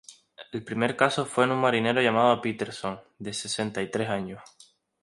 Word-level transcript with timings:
El 0.51 0.63
primer 0.63 0.95
caso 0.97 1.27
fue 1.27 1.43
en 1.43 1.51
un 1.51 1.59
marinero 1.59 2.01
llamado 2.01 2.41
Peterson, 2.41 2.99
de 3.19 3.33
sesenta 3.33 3.83
y 3.83 3.91
tres 3.91 4.09
años. 4.09 4.41